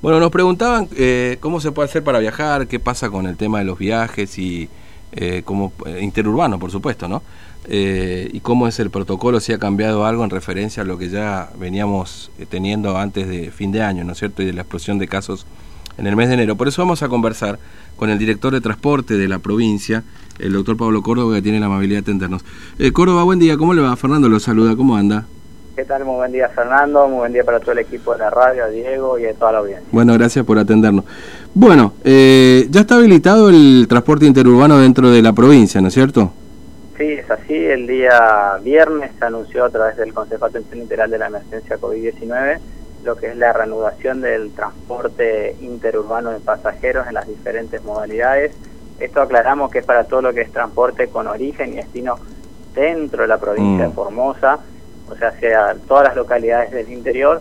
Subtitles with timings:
[0.00, 3.58] Bueno, nos preguntaban eh, cómo se puede hacer para viajar, qué pasa con el tema
[3.58, 4.68] de los viajes y
[5.10, 7.20] eh, cómo eh, interurbano, por supuesto, ¿no?
[7.64, 11.08] Eh, y cómo es el protocolo, si ha cambiado algo en referencia a lo que
[11.08, 14.42] ya veníamos teniendo antes de fin de año, ¿no es cierto?
[14.42, 15.46] Y de la explosión de casos
[15.96, 16.54] en el mes de enero.
[16.54, 17.58] Por eso vamos a conversar
[17.96, 20.04] con el director de transporte de la provincia,
[20.38, 22.44] el doctor Pablo Córdoba, que tiene la amabilidad de atendernos.
[22.92, 23.96] Córdoba, buen día, ¿cómo le va?
[23.96, 25.26] Fernando lo saluda, ¿cómo anda?
[25.78, 26.04] ¿Qué tal?
[26.04, 28.66] Muy buen día Fernando, muy buen día para todo el equipo de la radio, a
[28.66, 29.86] Diego y a toda la audiencia.
[29.92, 31.04] Bueno, gracias por atendernos.
[31.54, 36.32] Bueno, eh, ya está habilitado el transporte interurbano dentro de la provincia, ¿no es cierto?
[36.96, 37.54] Sí, es así.
[37.54, 41.78] El día viernes se anunció a través del Consejo de Atención Integral de la Emergencia
[41.78, 42.58] COVID-19
[43.04, 48.50] lo que es la reanudación del transporte interurbano de pasajeros en las diferentes modalidades.
[48.98, 52.16] Esto aclaramos que es para todo lo que es transporte con origen y destino
[52.74, 53.94] dentro de la provincia de mm.
[53.94, 54.58] Formosa
[55.10, 57.40] o sea, sea todas las localidades del interior,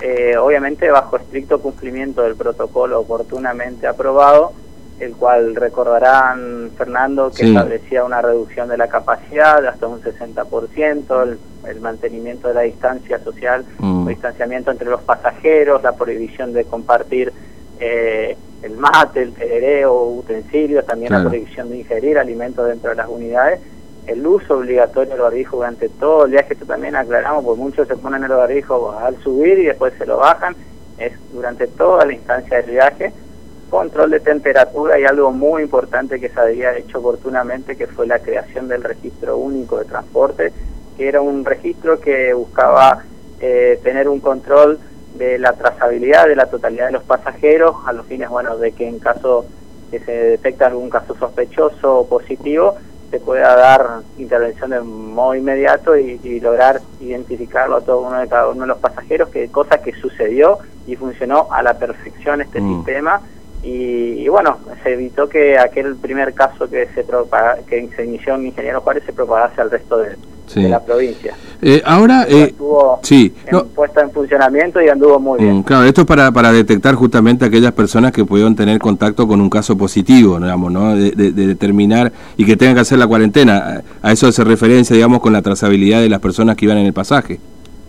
[0.00, 4.52] eh, obviamente bajo estricto cumplimiento del protocolo oportunamente aprobado,
[5.00, 11.22] el cual recordarán, Fernando, que establecía una reducción de la capacidad de hasta un 60%,
[11.22, 14.02] el, el mantenimiento de la distancia social, mm.
[14.02, 17.32] el distanciamiento entre los pasajeros, la prohibición de compartir
[17.78, 22.96] eh, el mate, el tereré o utensilios, también la prohibición de ingerir alimentos dentro de
[22.96, 23.60] las unidades
[24.06, 27.96] el uso obligatorio del barbijo durante todo el viaje, esto también aclaramos, porque muchos se
[27.96, 30.54] ponen el barbijo al subir y después se lo bajan,
[30.98, 33.12] es durante toda la instancia del viaje,
[33.70, 38.20] control de temperatura y algo muy importante que se había hecho oportunamente, que fue la
[38.20, 40.52] creación del registro único de transporte,
[40.96, 43.02] que era un registro que buscaba
[43.40, 44.78] eh, tener un control
[45.16, 48.86] de la trazabilidad de la totalidad de los pasajeros, a los fines, bueno, de que
[48.86, 49.46] en caso
[49.90, 52.76] que se detecta algún caso sospechoso o positivo,
[53.10, 58.48] se pueda dar intervención de modo inmediato y, lograr identificarlo a todo uno de cada
[58.48, 62.76] uno de los pasajeros, que cosa que sucedió y funcionó a la perfección este mm.
[62.76, 63.20] sistema.
[63.62, 67.04] Y, bueno, se evitó que aquel primer caso que se,
[67.66, 70.16] que se inició en Ingeniero Juárez se propagase al resto de,
[70.54, 71.34] de la provincia.
[71.62, 73.34] Eh, ahora, eh, estuvo sí,
[73.74, 75.58] puesta en funcionamiento y anduvo muy bien.
[75.58, 79.40] Mm, claro, esto es para, para detectar justamente aquellas personas que pudieron tener contacto con
[79.40, 80.94] un caso positivo, digamos, ¿no?
[80.94, 83.82] De, determinar y que tengan que hacer la cuarentena.
[84.02, 86.92] A eso hace referencia, digamos, con la trazabilidad de las personas que iban en el
[86.92, 87.40] pasaje.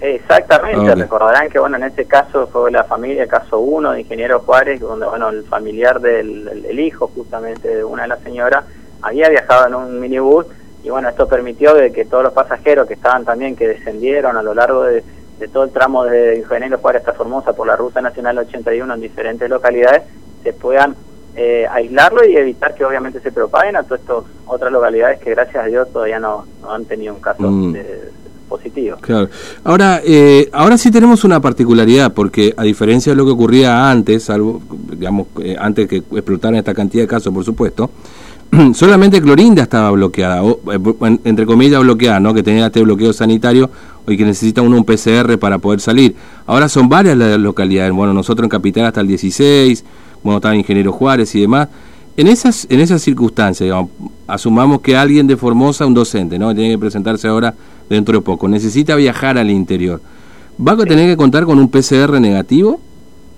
[0.00, 4.80] Exactamente, recordarán que bueno, en este caso fue la familia, caso 1 de Ingeniero Juárez,
[4.80, 8.64] donde bueno, el familiar del el hijo justamente de una de las señoras
[9.00, 10.46] había viajado en un minibús
[10.84, 14.42] y bueno, esto permitió de que todos los pasajeros que estaban también, que descendieron a
[14.42, 15.04] lo largo de,
[15.52, 19.48] todo el tramo de Ingeniero Juárez hasta Formosa por la Ruta Nacional 81 en diferentes
[19.48, 20.02] localidades,
[20.42, 20.94] se puedan
[21.34, 25.64] eh, aislarlo y evitar que obviamente se propaguen a todas estas otras localidades que gracias
[25.64, 27.76] a Dios todavía no, han tenido un caso mm.
[28.48, 28.98] positivo.
[29.00, 29.28] Claro.
[29.64, 34.30] Ahora, eh, ahora sí tenemos una particularidad, porque a diferencia de lo que ocurría antes,
[34.30, 34.60] algo,
[34.90, 37.90] digamos, eh, antes que explotaran esta cantidad de casos, por supuesto,
[38.74, 42.34] solamente Clorinda estaba bloqueada, eh, entre comillas bloqueada, ¿no?
[42.34, 43.70] que tenía este bloqueo sanitario
[44.06, 46.14] y que necesita uno un PCR para poder salir.
[46.46, 49.84] Ahora son varias las localidades, bueno, nosotros en Capital hasta el 16,
[50.22, 51.68] bueno, estaba Ingeniero Juárez y demás.
[52.14, 53.90] En esas, en esas circunstancias, digamos,
[54.26, 56.54] asumamos que alguien de Formosa, un docente, ¿no?
[56.54, 57.54] Tiene que presentarse ahora
[57.88, 60.02] dentro de poco, necesita viajar al interior.
[60.60, 62.80] ¿Va a tener que contar con un PCR negativo?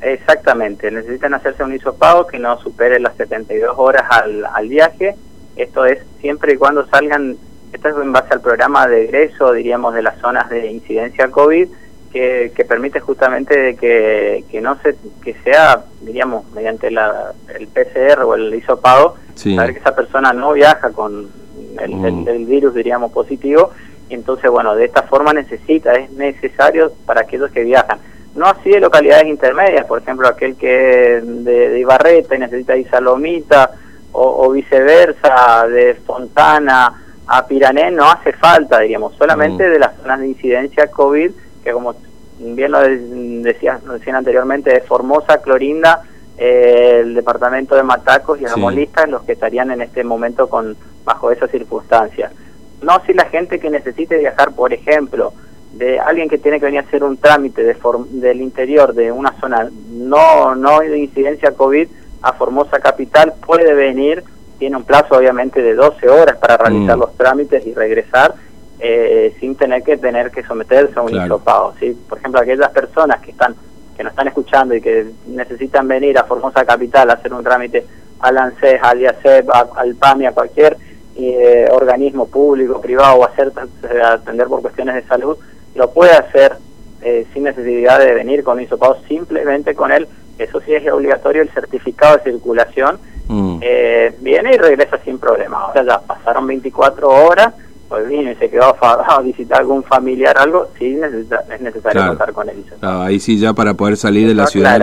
[0.00, 5.14] Exactamente, necesitan hacerse un hisopado que no supere las 72 horas al, al viaje.
[5.56, 7.36] Esto es siempre y cuando salgan,
[7.72, 11.68] esto es en base al programa de egreso, diríamos, de las zonas de incidencia COVID,
[12.12, 18.22] que, que permite justamente que, que no se, que sea, diríamos, mediante la, el PCR
[18.22, 21.28] o el hisopado, saber que esa persona no viaja con
[21.78, 23.70] el, el, el virus, diríamos, positivo.
[24.08, 27.98] Y entonces, bueno, de esta forma necesita, es necesario para aquellos que viajan
[28.34, 32.88] no así de localidades intermedias, por ejemplo, aquel que es de, Ibarreta y necesita ir
[32.92, 33.70] a Lomita,
[34.12, 36.92] o, viceversa, de Fontana
[37.26, 39.72] a Pirané, no hace falta, diríamos, solamente mm.
[39.72, 41.30] de las zonas de incidencia COVID,
[41.62, 41.94] que como
[42.38, 46.02] bien lo decía, decían anteriormente, de Formosa, Clorinda,
[46.38, 51.30] eh, el departamento de Matacos y Armolista, los que estarían en este momento con bajo
[51.30, 52.32] esas circunstancias.
[52.82, 55.32] No si la gente que necesite viajar, por ejemplo,
[55.72, 57.76] de alguien que tiene que venir a hacer un trámite de
[58.10, 61.88] del interior de una zona no no de incidencia COVID
[62.22, 64.22] a Formosa Capital puede venir,
[64.58, 67.00] tiene un plazo obviamente de 12 horas para realizar mm.
[67.00, 68.34] los trámites y regresar
[68.78, 71.74] eh, sin tener que tener que someterse a un claro.
[71.78, 71.96] ¿sí?
[72.08, 73.54] Por ejemplo, aquellas personas que están
[73.96, 77.84] que nos están escuchando y que necesitan venir a Formosa Capital a hacer un trámite
[78.20, 80.76] al ANSES, al IACEP, al PAMI, a cualquier
[81.16, 83.52] eh, organismo público, privado o hacer
[84.02, 85.36] atender por cuestiones de salud,
[85.74, 86.56] lo puede hacer
[87.02, 90.06] eh, sin necesidad de venir con un hisopado, simplemente con el
[90.40, 93.58] eso sí es obligatorio el certificado de circulación, mm.
[93.60, 95.58] eh, viene y regresa sin problema.
[95.58, 97.52] Ahora ya pasaron 24 horas,
[97.88, 102.48] pues vino y se quedó a, visitar algún familiar algo, sí es necesario contar con
[102.48, 102.64] él.
[102.80, 104.80] ahí sí ya para poder salir de la ciudad.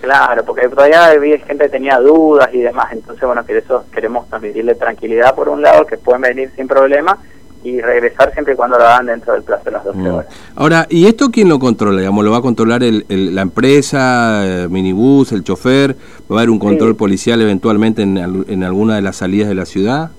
[0.00, 4.28] Claro, porque todavía había gente que tenía dudas y demás, entonces bueno, que eso queremos
[4.28, 7.16] transmitirle tranquilidad por un lado, que pueden venir sin problema
[7.64, 10.06] y regresar siempre y cuando lo hagan dentro del plazo de las 12 mm.
[10.06, 10.26] horas.
[10.56, 11.98] Ahora, ¿y esto quién lo controla?
[11.98, 15.94] Digamos, ¿Lo va a controlar el, la empresa, el minibús, el chofer?
[16.30, 19.64] ¿Va a haber un control policial eventualmente en, en alguna de las salidas de la
[19.64, 20.10] ciudad?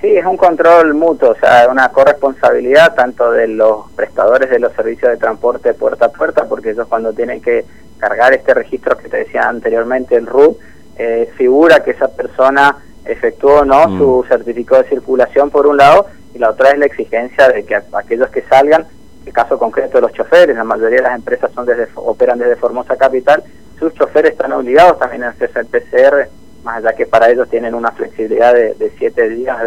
[0.00, 4.72] Sí, es un control mutuo, o sea, una corresponsabilidad tanto de los prestadores de los
[4.74, 7.64] servicios de transporte puerta a puerta, porque ellos cuando tienen que
[7.98, 10.56] cargar este registro que te decía anteriormente, el RUT,
[10.98, 13.98] eh, figura que esa persona efectuó no mm.
[13.98, 16.06] su certificado de circulación por un lado
[16.38, 18.86] y la otra es la exigencia de que aquellos que salgan,
[19.26, 22.54] el caso concreto de los choferes, la mayoría de las empresas son desde, operan desde
[22.54, 23.42] Formosa Capital,
[23.78, 26.28] sus choferes están obligados también a hacerse el PCR
[26.64, 29.58] más allá que para ellos tienen una flexibilidad de, siete días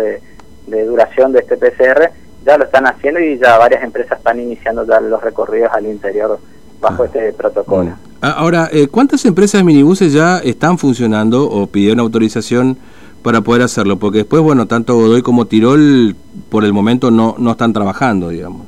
[0.68, 2.12] de, duración de este PCR,
[2.45, 6.39] ya lo están haciendo y ya varias empresas están iniciando ya los recorridos al interior
[6.79, 7.06] bajo ah.
[7.07, 7.91] este protocolo.
[8.21, 12.77] Ah, ahora, eh, ¿cuántas empresas de minibuses ya están funcionando o pidieron autorización
[13.21, 13.97] para poder hacerlo?
[13.97, 16.15] Porque después, bueno, tanto Godoy como Tirol
[16.50, 18.68] por el momento no, no están trabajando, digamos.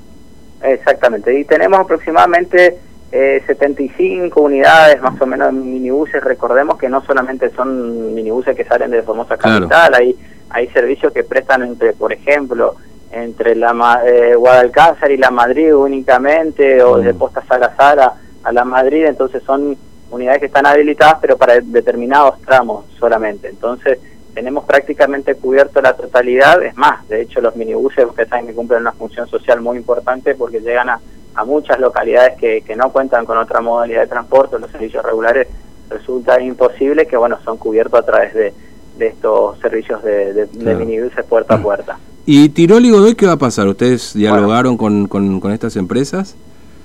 [0.61, 2.77] Exactamente, y tenemos aproximadamente
[3.11, 6.23] eh, 75 unidades más o menos de minibuses.
[6.23, 10.15] Recordemos que no solamente son minibuses que salen de Formosa Capital, hay,
[10.49, 12.75] hay servicios que prestan entre, por ejemplo,
[13.11, 17.13] entre la eh, Guadalcázar y la Madrid únicamente, o de.
[17.13, 17.99] Posta Salazar
[18.43, 19.77] a la Madrid, entonces son
[20.09, 23.49] unidades que están habilitadas, pero para determinados tramos solamente.
[23.49, 23.99] Entonces,
[24.33, 28.81] tenemos prácticamente cubierto la totalidad, es más, de hecho los minibuses, ustedes saben que cumplen
[28.81, 30.99] una función social muy importante porque llegan a
[31.35, 35.47] a muchas localidades que, que no cuentan con otra modalidad de transporte, los servicios regulares
[35.89, 38.53] resulta imposible que bueno son cubiertos a través de,
[38.97, 41.63] de estos servicios de, de, minibuses puerta a mm.
[41.63, 41.99] puerta.
[42.25, 43.67] ¿Y Tirol y Godoy qué va a pasar?
[43.67, 46.35] ¿Ustedes dialogaron con, con, con, estas empresas?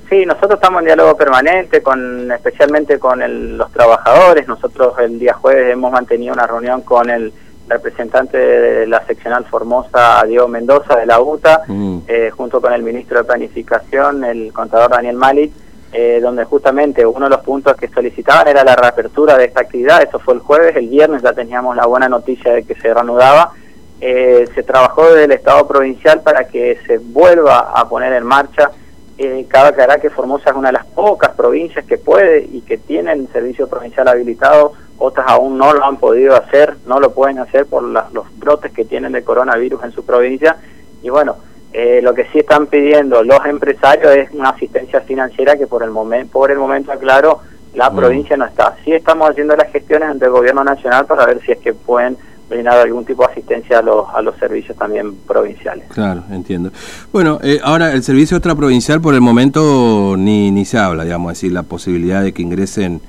[0.08, 3.20] Sí, nosotros estamos en diálogo permanente, con especialmente con
[3.58, 4.48] los trabajadores.
[4.48, 7.32] Nosotros el día jueves hemos mantenido una reunión con el
[7.68, 11.98] representante de la seccional Formosa, Diego Mendoza, de la UTA, mm.
[12.08, 15.52] eh, junto con el ministro de Planificación, el contador Daniel Malik,
[15.92, 20.02] eh, donde justamente uno de los puntos que solicitaban era la reapertura de esta actividad.
[20.02, 23.52] Eso fue el jueves, el viernes ya teníamos la buena noticia de que se reanudaba.
[24.00, 28.70] Eh, se trabajó desde el Estado provincial para que se vuelva a poner en marcha.
[29.18, 32.78] Eh, cabe aclarar que Formosa es una de las pocas provincias que puede y que
[32.78, 37.66] tienen servicio provincial habilitado otras aún no lo han podido hacer, no lo pueden hacer
[37.66, 40.56] por los brotes que tienen de coronavirus en su provincia.
[41.02, 41.36] Y bueno,
[41.72, 45.90] eh, lo que sí están pidiendo los empresarios es una asistencia financiera que por el,
[45.90, 47.40] momento por el momento, aclaro,
[47.74, 48.74] la provincia no está.
[48.84, 52.16] Sí estamos haciendo las gestiones ante el gobierno nacional para ver si es que pueden
[52.48, 55.86] brindar algún tipo de asistencia a los, a los servicios también provinciales.
[55.92, 56.70] Claro, entiendo.
[57.12, 61.52] Bueno, eh, ahora el servicio extraprovincial por el momento ni, ni se habla, digamos, decir,
[61.52, 63.00] la posibilidad de que ingresen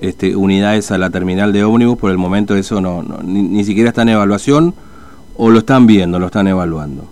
[0.00, 4.02] este, unidades a la terminal de ómnibus, por el momento eso no, ni, siquiera está
[4.02, 4.74] en evaluación
[5.36, 7.04] o lo están viendo, lo están evaluando.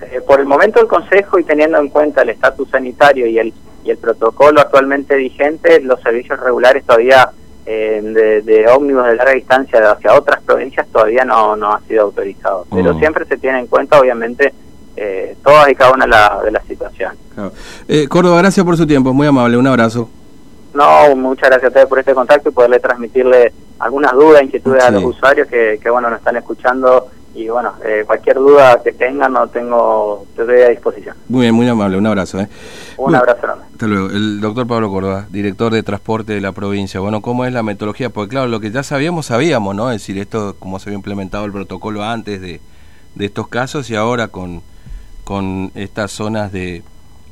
[0.00, 3.52] Eh, por el momento el Consejo y teniendo en cuenta el estatus sanitario y el,
[3.84, 7.30] y el protocolo actualmente vigente, los servicios regulares todavía
[7.66, 12.02] eh, de, de, ómnibus de larga distancia hacia otras provincias todavía no, no ha sido
[12.02, 12.66] autorizado.
[12.70, 12.98] Pero mm.
[12.98, 14.52] siempre se tiene en cuenta, obviamente,
[14.96, 17.18] eh, todas y cada una de las la situaciones.
[18.08, 20.08] Córdoba, gracias por su tiempo, muy amable, un abrazo.
[20.74, 24.90] No, muchas gracias a ustedes por este contacto y poderle transmitirle algunas dudas, inquietudes a
[24.90, 29.32] los usuarios que, que, bueno, nos están escuchando y bueno, eh, cualquier duda que tengan,
[29.32, 31.16] no tengo, te doy a disposición.
[31.28, 32.40] Muy bien, muy amable, un abrazo.
[32.40, 32.48] ¿eh?
[32.96, 33.64] Un abrazo enorme.
[33.72, 34.10] Hasta luego.
[34.10, 37.00] El doctor Pablo Córdoba, director de transporte de la provincia.
[37.00, 38.10] Bueno, ¿cómo es la metodología?
[38.10, 39.90] Porque claro, lo que ya sabíamos, sabíamos, ¿no?
[39.90, 42.60] Es decir, esto, cómo se había implementado el protocolo antes de,
[43.14, 44.62] de estos casos y ahora con,
[45.24, 46.82] con estas zonas de,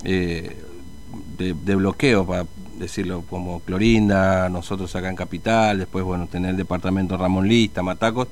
[0.04, 0.56] eh,
[1.38, 2.44] de, de bloqueo para
[2.78, 8.28] decirlo como Clorinda, nosotros acá en Capital, después bueno, tener el departamento Ramón Lista, Matacos,